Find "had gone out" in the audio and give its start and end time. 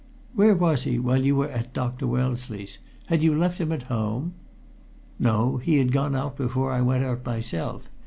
5.77-6.35